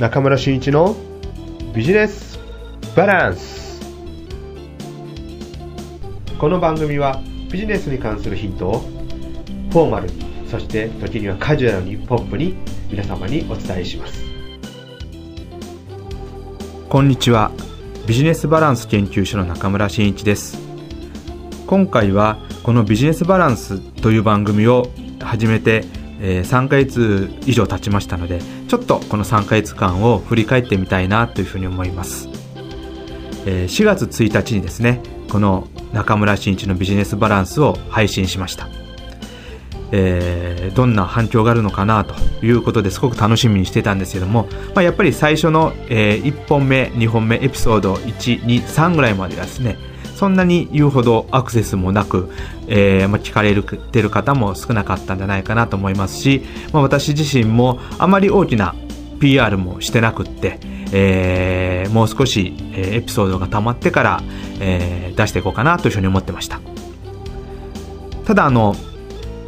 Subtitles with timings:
[0.00, 0.96] 中村俊一の
[1.74, 2.38] ビジネス
[2.96, 3.82] バランス。
[6.38, 7.20] この番組は
[7.52, 8.78] ビジネスに関するヒントを
[9.70, 10.14] フォーマルに
[10.48, 12.54] そして時にはカジュアルにポップに
[12.90, 14.24] 皆様にお伝えします。
[16.88, 17.50] こんにちは。
[18.06, 20.58] ビジネスバランス研究所の中村真一です。
[21.66, 24.88] 今回はこのビジネスバランスという番組を
[25.20, 25.84] 始めて
[26.20, 32.28] えー、3ヶ月以上経ちましたのでちょっとこの3ヶ月間を振り返ってみたいなというふうに思います、
[33.46, 38.68] えー、4月1日にですねこの中村真一のビジネスバランスを配信しました、
[39.92, 49.78] えー、どんな反響があるのかなということですごく楽しみにしてたんですけども、まあ、やっぱり最初の、え、1本目2本目エピソード123ぐらいまではですね
[50.20, 52.30] そんなに言うほどアクセスもなく、
[52.68, 56.42] えー、まあ、聞かれてる方も少なかったんじゃないかなと思いますし、
[56.74, 58.74] まあ、私自身もあまり大きな
[59.18, 60.58] PR もしてなくって、
[60.92, 64.22] えー、もう少し、え、エピソードが溜まってから、
[64.60, 66.60] えー、出していこうかなというふうに思ってました。
[68.26, 68.76] ただあの、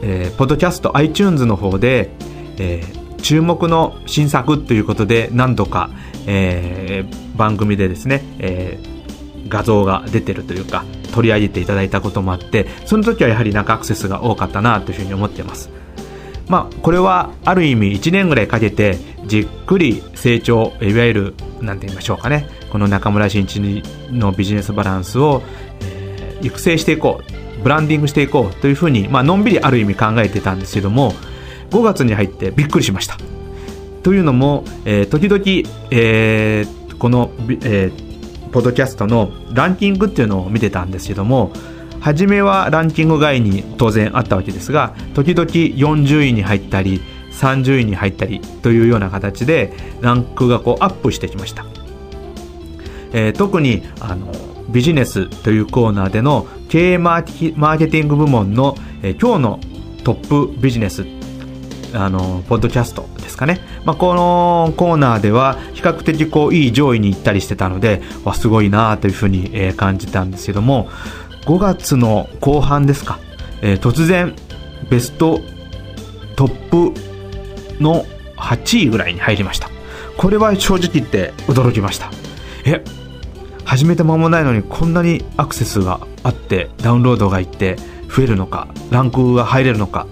[0.00, 2.08] えー、ポッドキャスト iTunes の方で、
[2.56, 5.90] えー、注目の新作ということで何度か、
[6.26, 8.91] えー、番組でですね、えー、
[9.48, 15.70] 画像が出てるというか取り上げていただいたこともあってその時はやはり中アクセスが多かったなというふうに思ってます。
[16.48, 23.60] まあこれはある意味1年ぐらいかけてじっくり成長いわゆる何て言いましょうかねこの中村新一
[24.10, 25.42] のビジネスバランスを、
[26.40, 27.20] 育成していこ
[27.58, 31.12] うブランディングしていこうというふうに、まあのんびりある意味考えてたんですけども
[31.70, 33.16] 5月に入ってびっくりしました。
[34.02, 35.42] というのも、えー、時々、
[35.90, 37.30] えー、この、
[37.62, 38.11] えー、
[38.52, 41.52] ポッドキャストのランキングっていうのを見てたんですけども
[42.00, 47.00] 初めはランキング外に当然あったわけですが時々40位に入ったり
[47.32, 51.64] 30位に入ったりというような形でランクがこうアップしてきました、
[53.12, 54.32] えー、特にあの
[54.68, 59.60] ビジネスというコーナーでの経営マーケティング部門の、えー、今日の
[60.04, 61.04] トップビジネス
[61.94, 70.88] あのポッドキャストですかね、まあ、このコーナーでは比較的こういい上位に行ったりしてたのでわすごいなというふうに、え感じたんですけども
[71.44, 73.18] 5月の後半ですか、
[73.62, 74.34] えー、突然
[74.90, 75.40] ベスト
[76.36, 78.04] トップの
[78.36, 79.68] 8位ぐらいに入りました。
[80.16, 82.10] これは正直言って驚きました。
[82.64, 82.82] え
[83.64, 87.76] 始めて間もないのにこんなにアクセスがあってダウンロードがいって
[88.08, 90.06] 増えるのかランクが入れるのか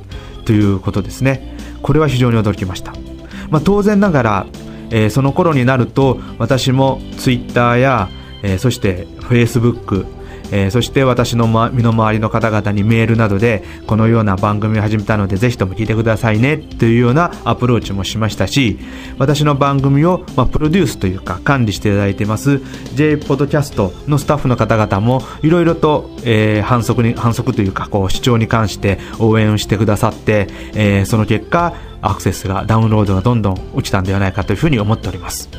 [0.46, 1.56] ということですね。
[1.82, 2.92] これは非常に驚きました、
[3.50, 4.46] まあ、当然ながら、
[4.90, 8.08] えー、その頃になると私もツイッターや、
[8.42, 10.06] えー、そしてフェイスブック
[10.52, 18.78] えー、そして私の、ま、身の回りの方々にメールなどでこのような番組を始めたのでぜひとも聞いてくださいねというようなアプローチもしましたし
[19.18, 22.60] 私の番組を、まあ、プロデュースというか管理していただいてます
[22.94, 35.50] J ポッドキャストのスタッフの方々もいろいろと、えー、反則に反則というかこう主張に関して応援をしてくださって、えー、その結果アクセスがダウンロードがどんどん落ちたんではないかというふうに思っております、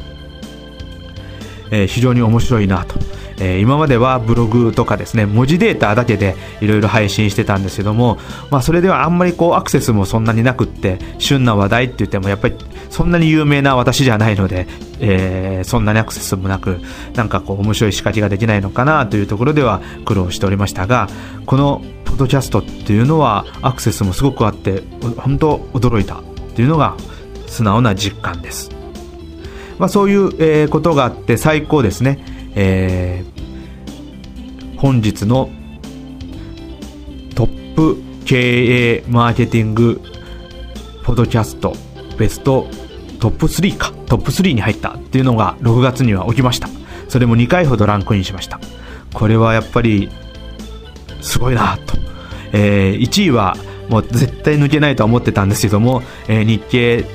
[1.72, 3.21] えー、非常に面白いなと。
[3.42, 8.20] えー、今まではブログとかですね文字データだけでいろいろ配信してたんですけども、
[8.52, 12.56] まあ、それではあんまりこうアクセスもそんなになくって旬な話題って言ってもやっぱり
[12.92, 14.68] そんなに有名な私じゃないので、
[15.00, 16.80] えー、そんなにアクセスもなく
[17.16, 21.08] なんかこう面白い仕掛けができないのかなというところでは苦労しておりましたが
[21.48, 24.84] このポッドキャストっていうのはアクセスもすごくあって
[25.18, 26.24] 本当驚いたっ
[26.56, 26.96] ていうのが
[27.48, 28.70] 素直な実感です。
[29.80, 32.24] まあ、そういう、え、ことがあって最高ですね。
[32.56, 33.31] えー、
[34.82, 35.48] 本日の
[37.36, 40.02] トップ経営マーケティング
[41.04, 41.74] ポドキャスト
[42.18, 42.66] ベスト
[43.20, 43.92] トップ3か。
[44.08, 44.94] トップ3に入った。
[44.94, 46.68] っていうのが6月には起きました。
[47.10, 48.60] それも2回ほどランクインしました。
[49.14, 50.10] これはやっぱり
[51.22, 51.96] すごいなと、
[52.52, 53.56] えー、1位は
[53.88, 57.06] もう絶対抜けないとは思ってたんですけども、えー、日経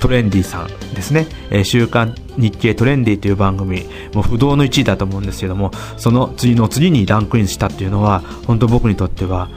[0.00, 3.84] トレンディさんですね、えー、週刊日経トレンディという番組、
[4.14, 9.48] もう不動の1位だと思うんですけども、その次の次にランクインしたっていうのは、本当僕にとっては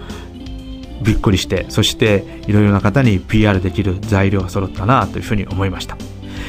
[1.01, 5.97] びっくりして、そしていろいろな方に PR できる材料が揃ったなというふうに思いました。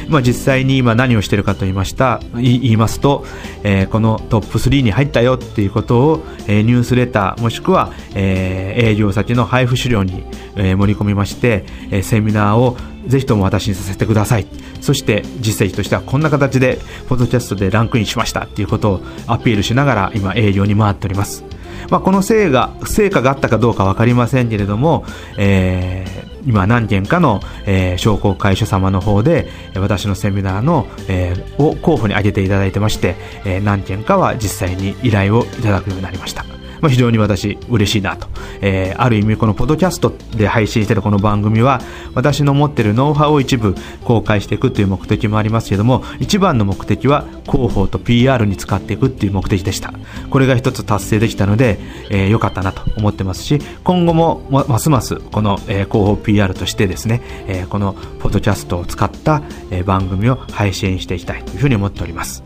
[0.09, 2.21] まあ、実際に今何をしているかと言いました。
[2.35, 3.25] 言いますと、
[3.63, 10.25] えー、このトップ3に入ったよっていうことを、えー、ニュースレターもしくは、えー、営業先の配布資料に、
[10.57, 12.77] えー、盛り込みまして、えー、セミナーを
[13.07, 14.47] ぜひとも私にさせてください。
[14.81, 21.45] そして実績としてはこんな形でポッドキャストでランクインしましたっていうことをアピールしながら今営業に回っております、
[21.91, 25.05] まあ、この成果成果があったかどうか分かりませんけれども、
[25.37, 36.60] えー今何件かの、えー、商工会所様の方で私のセミナーの、えー、を候補に挙げていただいてまして、えー、何件かは実際に依頼をいただくようになりました。
[36.81, 38.29] まあ、非常に私嬉しいなと。
[38.61, 41.81] えー、ある意味このポッドキャストで配信してるこの番組は
[42.15, 43.75] 私の持ってるノウハウを一部
[44.05, 49.93] 公開していくという目的もありますけども一番の目的は広報と PR に使っていくっていう目的でした。
[50.31, 51.79] これが一つ達成できたので、
[52.11, 62.43] えー、かったなと思ってますし今後もますますこの、えー、広報 PR としてですね、えー、このポッドキャストを使った、えー、番組を配信していきたいというふうに思っております。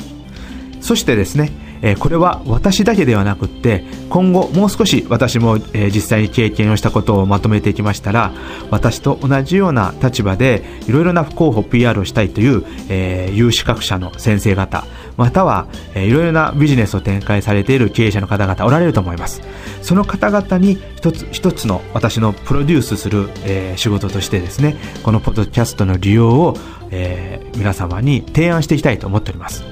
[0.81, 1.51] そしてですね、
[1.87, 8.33] えこれは私だけではなくって今後もう少し私も、え実際に経験をしたことをまとめていきましたら
[8.71, 14.87] 私と同じような立場でいろいろな候補 PR をしたいという、え有資格者の先生方
[15.17, 19.43] または、いろいろなビジネスを展開されている経営者の方々おられると思います。
[19.83, 26.57] その方々に一つ一つの私のプロデュースする、え仕事としてですねこのポッドキャストの利用を、
[26.91, 29.65] え皆様に提案していきたいと思っております。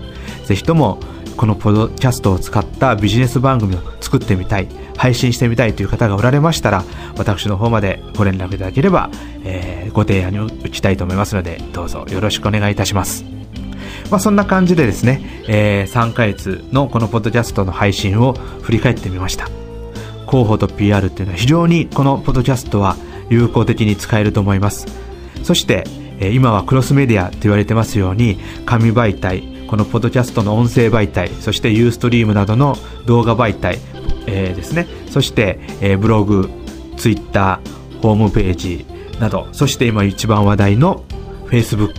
[0.45, 1.01] ぜひとも
[1.37, 6.85] このポッドキャストを使ったビジネス番組を作ってみたい配信してみたいという方がおられましたら
[7.17, 9.11] 私の方までご連絡いただければ、
[9.45, 13.25] えー、ご提案に打ちたいと思いますのでどうぞよろしくお願いいたします。
[14.11, 19.47] まあ、そんな感じでですね、えー、3ヶ月のこのポッドキャストの配信を振り返ってみました。
[20.29, 22.97] 広報と PR っていうのは非常にこのポッドキャストは
[23.31, 24.87] 有効的に使えると思います。
[25.43, 25.85] そして、
[26.21, 32.77] 今はクロスメディアと言われてますように紙媒体このポッドキャストの音声媒体そしてユーストリームなどの
[33.07, 33.79] 動画媒体、
[34.27, 34.87] えー、ですね。
[35.09, 36.51] そして、えー、ブログ
[36.99, 38.85] ツイッターホームページ
[39.19, 41.05] などそして今一番話題の
[41.47, 41.95] Facebook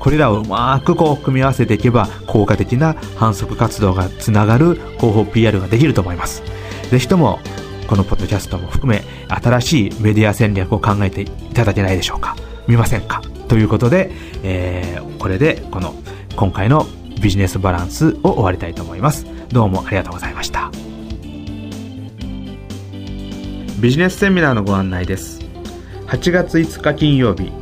[0.00, 6.42] これらをうまくこう組み合わせていけば効果的な反則活動がつながる広報 PR ができると思います。
[6.90, 7.38] ぜひとも
[7.86, 12.34] このポッドキャストも含め新しいメディア戦略を考えていただけないでしょうか。
[12.66, 13.22] 見ませんか。
[13.46, 14.10] ということで、
[14.42, 15.94] えー、これでこの
[16.34, 16.84] 今回の
[17.22, 19.24] ビジネスバランスを終わりたいと思います。
[19.48, 20.72] どうもありがとうございました。
[23.80, 25.40] ビジネスセミナーのご案内です。
[26.08, 27.52] 8月5日金曜日、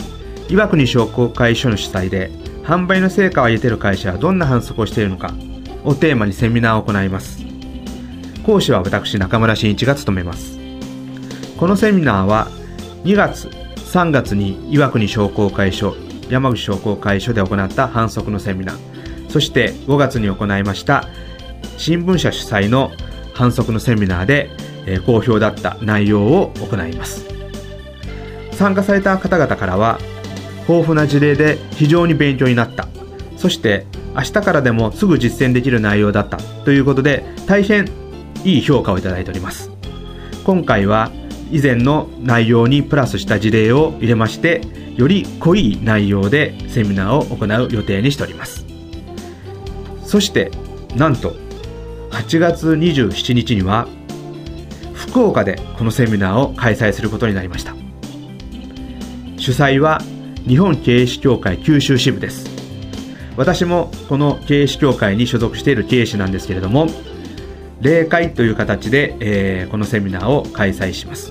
[0.48, 2.30] 岩国商工会所の主催で、
[2.64, 5.34] 販売の成果を上げている会社はどんな反則をしているのか
[5.84, 7.44] をテーマにセミナーを行います。
[8.44, 10.58] 講師は私中村真一が務めます。
[11.58, 12.48] このセミナーは
[13.04, 13.48] 2月、
[13.92, 15.94] 3月に岩国商工会所、
[16.30, 18.89] 山口商工会所で行った反則のセミナー、
[19.30, 21.08] そして5月に行いました
[21.76, 22.90] 新聞社主催の
[23.32, 24.50] 反則のセミナーで、
[24.86, 27.24] え、好評だった内容を行います。
[28.52, 29.98] 参加された方々からは
[30.68, 32.86] 豊富な事例で非常に勉強になった。
[33.38, 36.36] そして明日からでもすぐ実践できる内容だった。
[36.36, 37.88] ということで大変
[38.44, 39.70] いい評価をいただいております。
[40.44, 41.10] 今回は
[41.50, 44.60] 以前の内容にプラスした事例を入れまして
[44.96, 48.69] より濃い内容でセミナーを行う予定にしております。
[50.10, 50.50] そして
[50.96, 51.36] なんと
[52.10, 53.86] 8月27日には
[54.92, 57.76] 福岡でこのセミナーを開催することになりました。
[59.36, 60.00] 主催は
[60.48, 62.50] 日本経営士協会九州支部です。
[63.36, 66.88] 私もこの経営士協会に所属している経営士なんですけれども
[67.80, 71.30] 例会という形で、えー、このセミナーを開催します。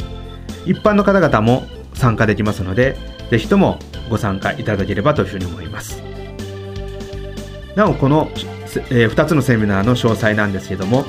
[0.66, 1.64] 一般の方々も
[1.96, 2.96] 参加できますので
[3.30, 3.78] ぜひとも
[4.10, 6.02] ご参加いただければというふうに思います。
[7.76, 8.30] なおこの
[8.78, 11.06] えー、2つのセミナーの詳細なんですけども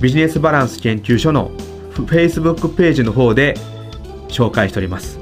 [0.00, 1.50] ビジネスバランス研究所の
[1.92, 3.54] Facebook ページの方で
[4.28, 5.20] 紹介しております。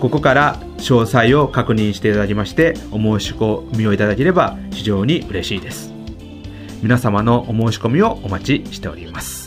[0.00, 5.92] ここから詳細を確認していただきましてお申し込みをいただければ非常に嬉しいです。
[6.82, 9.39] 皆様のお申し込みをお待ちしております。